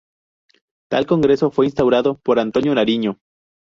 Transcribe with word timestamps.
Tal 0.89 1.05
congreso 1.05 1.51
fue 1.51 1.67
instaurado 1.67 2.17
por 2.23 2.39
Antonio 2.39 2.73
Nariño. 2.73 3.19